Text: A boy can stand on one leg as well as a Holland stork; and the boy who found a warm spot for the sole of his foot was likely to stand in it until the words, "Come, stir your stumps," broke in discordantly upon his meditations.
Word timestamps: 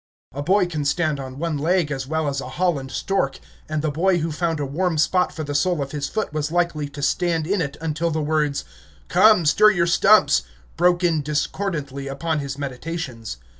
A 0.33 0.41
boy 0.41 0.65
can 0.65 0.83
stand 0.83 1.19
on 1.19 1.37
one 1.37 1.59
leg 1.59 1.91
as 1.91 2.07
well 2.07 2.27
as 2.27 2.41
a 2.41 2.49
Holland 2.49 2.89
stork; 2.89 3.39
and 3.69 3.83
the 3.83 3.91
boy 3.91 4.17
who 4.17 4.31
found 4.31 4.59
a 4.59 4.65
warm 4.65 4.97
spot 4.97 5.31
for 5.31 5.43
the 5.43 5.53
sole 5.53 5.79
of 5.79 5.91
his 5.91 6.09
foot 6.09 6.33
was 6.33 6.51
likely 6.51 6.89
to 6.89 7.03
stand 7.03 7.45
in 7.45 7.61
it 7.61 7.77
until 7.79 8.09
the 8.09 8.19
words, 8.19 8.65
"Come, 9.09 9.45
stir 9.45 9.69
your 9.69 9.85
stumps," 9.85 10.41
broke 10.75 11.03
in 11.03 11.21
discordantly 11.21 12.07
upon 12.07 12.39
his 12.39 12.57
meditations. 12.57 13.37